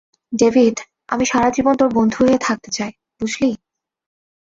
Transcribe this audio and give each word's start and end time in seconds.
David, 0.33 0.75
আমি 1.09 1.23
সারাজীবন 1.25 1.73
তোর 1.77 1.89
বন্ধু 1.93 2.17
হয়ে 2.21 2.37
থাকলে 2.37 2.69
চাই, 2.71 2.91
বুঝলি? 3.21 3.49